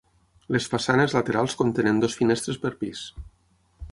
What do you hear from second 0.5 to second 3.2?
Les façanes laterals contenen dues finestres per pis.